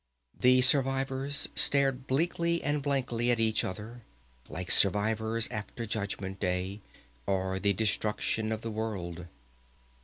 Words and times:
The 0.39 0.61
survivors 0.61 1.47
stared 1.53 2.07
bleakly 2.07 2.63
and 2.63 2.81
blankly 2.81 3.29
at 3.29 3.39
each 3.39 3.63
other, 3.63 4.01
like 4.49 4.71
survivors 4.71 5.47
after 5.51 5.85
Judgment 5.85 6.39
Day 6.39 6.81
or 7.27 7.59
the 7.59 7.73
destruction 7.73 8.51
of 8.51 8.61
the 8.61 8.71
world. 8.71 9.27